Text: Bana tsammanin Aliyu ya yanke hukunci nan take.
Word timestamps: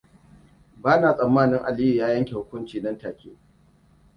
Bana 0.77 1.13
tsammanin 1.13 1.59
Aliyu 1.65 1.95
ya 1.95 2.09
yanke 2.09 2.31
hukunci 2.33 2.79
nan 2.81 2.97
take. 2.97 3.37